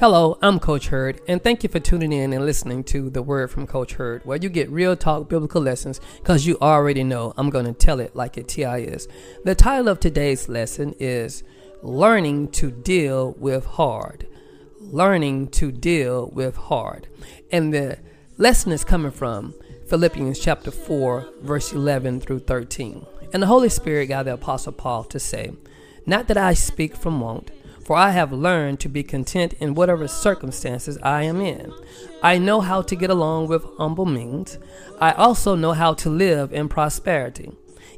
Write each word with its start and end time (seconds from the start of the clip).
Hello, 0.00 0.38
I'm 0.40 0.58
Coach 0.58 0.86
Hurd, 0.86 1.20
and 1.28 1.44
thank 1.44 1.62
you 1.62 1.68
for 1.68 1.78
tuning 1.78 2.10
in 2.10 2.32
and 2.32 2.46
listening 2.46 2.84
to 2.84 3.10
the 3.10 3.20
Word 3.20 3.50
from 3.50 3.66
Coach 3.66 3.92
Hurd, 3.92 4.24
where 4.24 4.38
you 4.38 4.48
get 4.48 4.70
real 4.70 4.96
talk 4.96 5.28
biblical 5.28 5.60
lessons 5.60 6.00
because 6.16 6.46
you 6.46 6.56
already 6.62 7.04
know 7.04 7.34
I'm 7.36 7.50
going 7.50 7.66
to 7.66 7.74
tell 7.74 8.00
it 8.00 8.16
like 8.16 8.38
it 8.38 8.48
TI 8.48 8.84
is. 8.84 9.08
The 9.44 9.54
title 9.54 9.88
of 9.88 10.00
today's 10.00 10.48
lesson 10.48 10.94
is 10.98 11.42
Learning 11.82 12.48
to 12.52 12.70
Deal 12.70 13.32
with 13.32 13.66
Hard. 13.66 14.26
Learning 14.80 15.48
to 15.48 15.70
Deal 15.70 16.30
with 16.30 16.56
Hard. 16.56 17.06
And 17.52 17.74
the 17.74 17.98
lesson 18.38 18.72
is 18.72 18.84
coming 18.84 19.12
from 19.12 19.52
Philippians 19.86 20.38
chapter 20.38 20.70
4, 20.70 21.28
verse 21.42 21.74
11 21.74 22.22
through 22.22 22.38
13. 22.38 23.04
And 23.34 23.42
the 23.42 23.48
Holy 23.48 23.68
Spirit 23.68 24.06
got 24.06 24.24
the 24.24 24.32
Apostle 24.32 24.72
Paul 24.72 25.04
to 25.04 25.20
say, 25.20 25.52
Not 26.06 26.26
that 26.28 26.38
I 26.38 26.54
speak 26.54 26.96
from 26.96 27.20
want 27.20 27.50
for 27.90 27.96
I 27.96 28.10
have 28.10 28.32
learned 28.32 28.78
to 28.80 28.88
be 28.88 29.02
content 29.02 29.54
in 29.54 29.74
whatever 29.74 30.06
circumstances 30.06 30.96
I 31.02 31.24
am 31.24 31.40
in. 31.40 31.72
I 32.22 32.38
know 32.38 32.60
how 32.60 32.82
to 32.82 32.94
get 32.94 33.10
along 33.10 33.48
with 33.48 33.64
humble 33.78 34.06
means. 34.06 34.58
I 35.00 35.10
also 35.10 35.56
know 35.56 35.72
how 35.72 35.94
to 35.94 36.08
live 36.08 36.52
in 36.52 36.68
prosperity. 36.68 37.50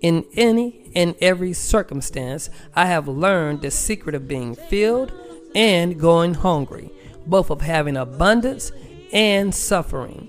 In 0.00 0.24
any 0.34 0.90
and 0.96 1.14
every 1.20 1.52
circumstance, 1.52 2.50
I 2.74 2.86
have 2.86 3.06
learned 3.06 3.62
the 3.62 3.70
secret 3.70 4.16
of 4.16 4.26
being 4.26 4.56
filled 4.56 5.12
and 5.54 6.00
going 6.00 6.34
hungry, 6.34 6.90
both 7.24 7.48
of 7.48 7.60
having 7.60 7.96
abundance 7.96 8.72
and 9.12 9.54
suffering. 9.54 10.28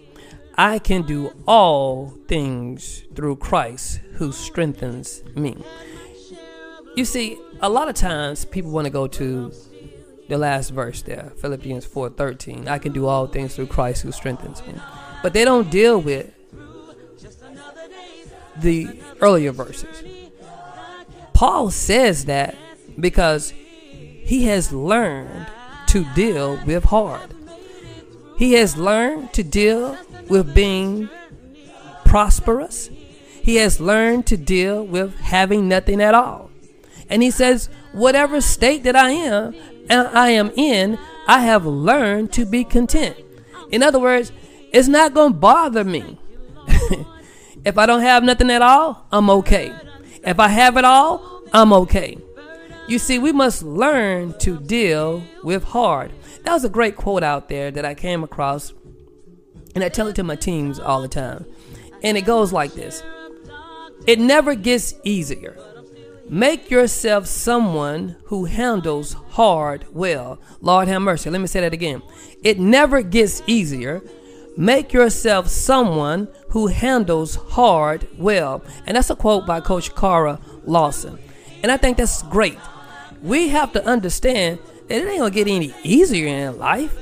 I 0.56 0.78
can 0.78 1.02
do 1.02 1.34
all 1.48 2.10
things 2.28 3.06
through 3.16 3.38
Christ 3.38 4.02
who 4.18 4.32
strengthens 4.32 5.24
me. 5.36 5.58
You 6.98 7.06
see, 7.06 7.38
a 7.62 7.70
lot 7.70 7.90
of 7.90 7.94
times 7.94 8.44
people 8.44 8.72
want 8.72 8.86
to 8.86 8.90
go 8.90 9.06
to 9.06 9.54
the 10.30 10.38
last 10.40 10.72
verse 10.72 11.04
there, 11.04 11.32
Philippians 11.38 11.86
4:13. 11.86 12.68
I 12.68 12.80
can 12.80 12.92
do 12.92 13.06
all 13.06 13.28
things 13.28 13.56
through 13.56 13.68
Christ 13.68 14.02
who 14.02 14.12
strengthens 14.12 14.66
me. 14.66 14.74
But 15.22 15.34
they 15.34 15.46
don't 15.46 15.70
deal 15.70 16.02
with 16.02 16.32
the 18.60 19.00
earlier 19.22 19.52
verses. 19.52 20.04
Paul 21.34 21.70
says 21.70 22.26
that 22.26 22.56
because 23.00 23.54
he 23.92 24.46
has 24.46 24.74
learned 24.74 25.46
to 25.90 26.04
deal 26.16 26.60
with 26.66 26.86
hard. 26.86 27.32
He 28.40 28.54
has 28.54 28.76
learned 28.76 29.34
to 29.34 29.44
deal 29.44 29.96
with 30.30 30.56
being 30.56 31.10
prosperous. 32.06 32.90
He 33.44 33.58
has 33.58 33.80
learned 33.80 34.26
to 34.26 34.36
deal 34.36 34.84
with 34.84 35.16
having 35.20 35.68
nothing 35.68 36.02
at 36.02 36.16
all. 36.16 36.50
And 37.10 37.24
he 37.24 37.32
says, 37.32 37.70
whatever 37.92 38.42
state 38.42 38.84
that 38.84 38.96
I 38.96 39.12
am 39.12 39.56
I 39.90 40.30
am 40.32 40.52
in, 40.56 40.98
I 41.28 41.42
have 41.42 41.66
learned 41.66 42.34
to 42.34 42.46
be 42.46 42.64
content. 42.64 43.18
In 43.72 43.84
other 43.84 44.00
words, 44.00 44.32
it's 44.72 44.88
not 44.88 45.14
going 45.14 45.34
to 45.34 45.40
bother 45.40 45.84
me. 45.84 46.20
if 47.66 47.78
I 47.78 47.86
don't 47.86 48.02
have 48.02 48.24
nothing 48.24 48.50
at 48.50 48.62
all, 48.62 49.06
I'm 49.12 49.30
okay. 49.30 49.74
If 50.24 50.40
I 50.40 50.48
have 50.50 50.78
it 50.78 50.86
all, 50.86 51.44
I'm 51.54 51.72
okay. 51.74 52.18
You 52.88 53.00
see, 53.00 53.20
we 53.20 53.32
must 53.32 53.64
learn 53.64 54.38
to 54.40 54.60
deal 54.60 55.24
with 55.44 55.64
hard. 55.64 56.12
That 56.44 56.54
was 56.54 56.64
a 56.64 56.70
great 56.70 56.96
quote 56.96 57.24
out 57.24 57.50
there 57.50 57.72
that 57.72 57.84
I 57.84 57.94
came 57.94 58.24
across, 58.24 58.74
and 59.76 59.84
I 59.84 59.90
tell 59.90 60.08
it 60.08 60.16
to 60.16 60.24
my 60.24 60.36
teams 60.36 60.80
all 60.80 61.02
the 61.02 61.08
time. 61.10 61.46
And 62.04 62.18
it 62.18 62.22
goes 62.22 62.54
like 62.54 62.74
this 62.74 63.04
It 64.06 64.20
never 64.20 64.56
gets 64.56 64.94
easier. 65.04 65.58
Make 66.30 66.70
yourself 66.70 67.26
someone 67.26 68.18
who 68.26 68.46
handles 68.46 69.14
hard 69.32 69.86
well. 69.94 70.40
Lord 70.60 70.90
have 70.90 71.02
mercy. 71.02 71.30
Let 71.30 71.40
me 71.40 71.48
say 71.48 71.62
that 71.62 71.74
again. 71.74 72.02
It 72.44 72.60
never 72.60 73.02
gets 73.02 73.42
easier. 73.48 74.02
Make 74.58 74.92
yourself 74.92 75.48
someone 75.48 76.28
who 76.50 76.68
handles 76.68 77.36
hard 77.36 78.08
well. 78.18 78.62
And 78.86 78.98
that's 78.98 79.10
a 79.10 79.16
quote 79.16 79.46
by 79.46 79.62
Coach 79.62 79.96
Kara 79.96 80.40
Lawson. 80.66 81.18
And 81.64 81.72
I 81.72 81.78
think 81.78 81.98
that's 81.98 82.24
great. 82.24 82.58
We 83.22 83.50
have 83.50 83.72
to 83.74 83.86
understand 83.86 84.60
that 84.88 85.02
it 85.02 85.08
ain't 85.08 85.20
gonna 85.20 85.32
get 85.32 85.48
any 85.48 85.74
easier 85.84 86.28
in 86.28 86.58
life. 86.58 86.96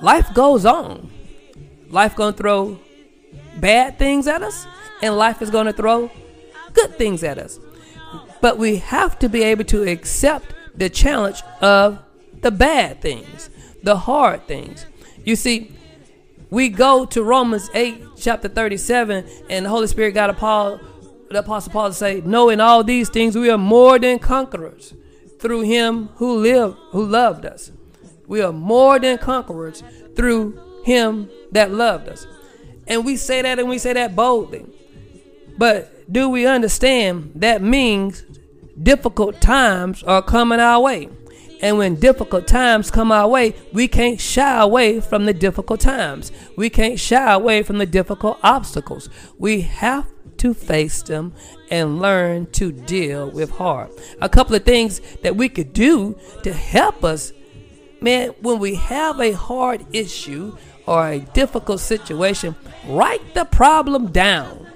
Life 0.00 0.32
goes 0.32 0.64
on. 0.64 1.10
Life 1.90 2.16
gonna 2.16 2.32
throw 2.32 2.78
bad 3.60 3.98
things 3.98 4.26
at 4.26 4.42
us, 4.42 4.66
and 5.02 5.16
life 5.16 5.42
is 5.42 5.50
gonna 5.50 5.72
throw 5.74 6.10
good 6.72 6.96
things 6.96 7.22
at 7.22 7.38
us. 7.38 7.58
But 8.42 8.58
we 8.58 8.76
have 8.76 9.18
to 9.20 9.28
be 9.30 9.42
able 9.42 9.64
to 9.64 9.88
accept 9.88 10.52
the 10.74 10.90
challenge 10.90 11.42
of 11.62 12.00
the 12.42 12.50
bad 12.50 13.00
things, 13.00 13.48
the 13.82 13.96
hard 13.96 14.46
things. 14.46 14.84
You 15.24 15.36
see, 15.36 15.74
we 16.50 16.68
go 16.68 17.06
to 17.06 17.22
Romans 17.22 17.70
8, 17.72 18.02
chapter 18.16 18.48
37, 18.48 19.24
and 19.48 19.64
the 19.64 19.70
Holy 19.70 19.86
Spirit 19.86 20.12
got 20.12 20.28
a 20.28 20.34
Paul, 20.34 20.80
the 21.30 21.38
Apostle 21.38 21.72
Paul 21.72 21.88
to 21.88 21.94
say, 21.94 22.20
No, 22.24 22.48
in 22.48 22.60
all 22.60 22.84
these 22.84 23.08
things 23.08 23.36
we 23.36 23.48
are 23.48 23.56
more 23.56 23.98
than 23.98 24.18
conquerors 24.18 24.92
through 25.38 25.62
him 25.62 26.08
who 26.16 26.38
lived, 26.38 26.76
who 26.90 27.06
loved 27.06 27.46
us. 27.46 27.70
We 28.26 28.42
are 28.42 28.52
more 28.52 28.98
than 28.98 29.18
conquerors 29.18 29.82
through 30.16 30.82
him 30.84 31.30
that 31.52 31.70
loved 31.70 32.08
us. 32.08 32.26
And 32.88 33.04
we 33.04 33.16
say 33.16 33.40
that 33.42 33.58
and 33.58 33.68
we 33.68 33.78
say 33.78 33.92
that 33.92 34.16
boldly. 34.16 34.66
But 35.56 36.01
do 36.12 36.28
we 36.28 36.46
understand 36.46 37.32
that 37.36 37.62
means 37.62 38.24
difficult 38.80 39.40
times 39.40 40.02
are 40.02 40.22
coming 40.22 40.60
our 40.60 40.80
way. 40.80 41.08
And 41.60 41.78
when 41.78 41.94
difficult 41.94 42.48
times 42.48 42.90
come 42.90 43.12
our 43.12 43.28
way, 43.28 43.54
we 43.72 43.86
can't 43.86 44.20
shy 44.20 44.60
away 44.60 45.00
from 45.00 45.26
the 45.26 45.32
difficult 45.32 45.80
times. 45.80 46.32
We 46.56 46.68
can't 46.68 46.98
shy 46.98 47.32
away 47.32 47.62
from 47.62 47.78
the 47.78 47.86
difficult 47.86 48.38
obstacles. 48.42 49.08
We 49.38 49.60
have 49.60 50.06
to 50.38 50.54
face 50.54 51.02
them 51.02 51.32
and 51.70 52.00
learn 52.00 52.46
to 52.52 52.72
deal 52.72 53.30
with 53.30 53.50
hard. 53.50 53.90
A 54.20 54.28
couple 54.28 54.56
of 54.56 54.64
things 54.64 55.00
that 55.22 55.36
we 55.36 55.48
could 55.48 55.72
do 55.72 56.18
to 56.42 56.52
help 56.52 57.04
us, 57.04 57.32
man, 58.00 58.30
when 58.40 58.58
we 58.58 58.74
have 58.74 59.20
a 59.20 59.32
hard 59.32 59.86
issue 59.92 60.56
or 60.84 61.06
a 61.06 61.20
difficult 61.20 61.78
situation, 61.78 62.56
write 62.88 63.34
the 63.34 63.44
problem 63.44 64.10
down. 64.10 64.66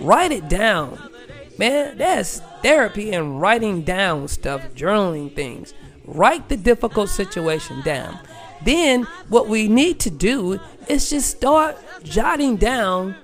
Write 0.00 0.32
it 0.32 0.48
down. 0.48 1.10
Man, 1.58 1.96
that's 1.96 2.40
therapy 2.62 3.12
and 3.12 3.40
writing 3.40 3.82
down 3.82 4.28
stuff, 4.28 4.62
journaling 4.74 5.34
things. 5.34 5.72
Write 6.04 6.48
the 6.48 6.56
difficult 6.56 7.08
situation 7.08 7.80
down. 7.82 8.18
Then, 8.64 9.04
what 9.28 9.48
we 9.48 9.68
need 9.68 10.00
to 10.00 10.10
do 10.10 10.60
is 10.88 11.10
just 11.10 11.30
start 11.30 11.76
jotting 12.02 12.56
down 12.56 13.16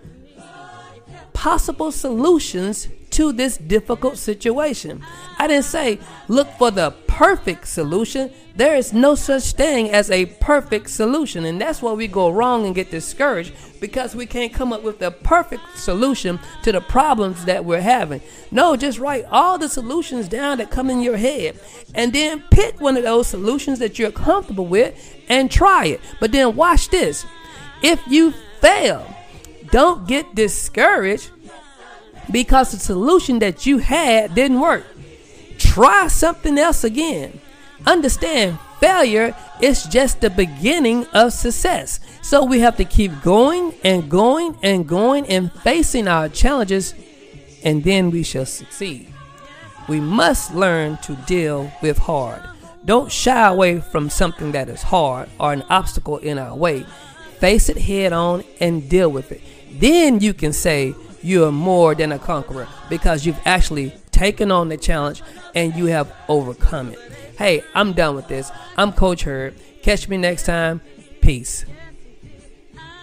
possible 1.32 1.92
solutions 1.92 2.88
to 3.12 3.32
this 3.32 3.56
difficult 3.56 4.18
situation. 4.18 5.02
I 5.38 5.46
didn't 5.46 5.64
say 5.64 5.98
look 6.28 6.48
for 6.58 6.70
the 6.70 6.90
perfect 7.06 7.68
solution. 7.68 8.30
There 8.56 8.74
is 8.74 8.92
no 8.92 9.14
such 9.14 9.52
thing 9.52 9.90
as 9.90 10.10
a 10.10 10.26
perfect 10.26 10.90
solution. 10.90 11.44
And 11.44 11.60
that's 11.60 11.82
where 11.82 11.94
we 11.94 12.08
go 12.08 12.30
wrong 12.30 12.66
and 12.66 12.74
get 12.74 12.90
discouraged 12.90 13.52
because 13.80 14.14
we 14.14 14.26
can't 14.26 14.52
come 14.52 14.72
up 14.72 14.82
with 14.82 14.98
the 14.98 15.10
perfect 15.10 15.78
solution 15.78 16.40
to 16.62 16.72
the 16.72 16.80
problems 16.80 17.44
that 17.44 17.64
we're 17.64 17.80
having. 17.80 18.22
No, 18.50 18.76
just 18.76 18.98
write 18.98 19.24
all 19.30 19.58
the 19.58 19.68
solutions 19.68 20.28
down 20.28 20.58
that 20.58 20.70
come 20.70 20.90
in 20.90 21.00
your 21.00 21.16
head 21.16 21.58
and 21.94 22.12
then 22.12 22.42
pick 22.50 22.80
one 22.80 22.96
of 22.96 23.02
those 23.02 23.28
solutions 23.28 23.78
that 23.78 23.98
you're 23.98 24.10
comfortable 24.10 24.66
with 24.66 25.16
and 25.28 25.50
try 25.50 25.86
it. 25.86 26.00
But 26.18 26.32
then 26.32 26.56
watch 26.56 26.88
this. 26.88 27.24
If 27.82 28.00
you 28.06 28.32
fail, 28.60 29.06
don't 29.70 30.06
get 30.06 30.34
discouraged 30.34 31.30
because 32.30 32.72
the 32.72 32.78
solution 32.78 33.38
that 33.40 33.66
you 33.66 33.78
had 33.78 34.34
didn't 34.34 34.60
work. 34.60 34.84
Try 35.58 36.08
something 36.08 36.58
else 36.58 36.84
again. 36.84 37.40
Understand, 37.86 38.58
failure 38.80 39.34
is 39.60 39.84
just 39.84 40.20
the 40.20 40.30
beginning 40.30 41.06
of 41.06 41.32
success. 41.32 42.00
So 42.22 42.44
we 42.44 42.60
have 42.60 42.76
to 42.76 42.84
keep 42.84 43.22
going 43.22 43.74
and 43.82 44.08
going 44.08 44.56
and 44.62 44.86
going 44.86 45.26
and 45.26 45.52
facing 45.52 46.08
our 46.08 46.28
challenges, 46.28 46.94
and 47.64 47.82
then 47.82 48.10
we 48.10 48.22
shall 48.22 48.46
succeed. 48.46 49.08
We 49.88 50.00
must 50.00 50.54
learn 50.54 50.98
to 50.98 51.16
deal 51.26 51.72
with 51.82 51.98
hard. 51.98 52.42
Don't 52.84 53.10
shy 53.10 53.48
away 53.48 53.80
from 53.80 54.10
something 54.10 54.52
that 54.52 54.68
is 54.68 54.82
hard 54.82 55.28
or 55.38 55.52
an 55.52 55.62
obstacle 55.68 56.18
in 56.18 56.38
our 56.38 56.56
way. 56.56 56.84
Face 57.38 57.68
it 57.68 57.78
head 57.78 58.12
on 58.12 58.44
and 58.60 58.88
deal 58.88 59.10
with 59.10 59.32
it. 59.32 59.40
Then 59.72 60.20
you 60.20 60.34
can 60.34 60.52
say, 60.52 60.94
you 61.22 61.44
are 61.44 61.52
more 61.52 61.94
than 61.94 62.12
a 62.12 62.18
conqueror 62.18 62.68
because 62.88 63.24
you've 63.24 63.40
actually 63.44 63.94
taken 64.10 64.50
on 64.50 64.68
the 64.68 64.76
challenge 64.76 65.22
and 65.54 65.74
you 65.74 65.86
have 65.86 66.12
overcome 66.28 66.92
it. 66.92 66.98
Hey, 67.38 67.62
I'm 67.74 67.92
done 67.92 68.14
with 68.14 68.28
this. 68.28 68.50
I'm 68.76 68.92
Coach 68.92 69.22
Hurd. 69.22 69.54
Catch 69.82 70.08
me 70.08 70.16
next 70.16 70.46
time. 70.46 70.80
Peace. 71.20 71.64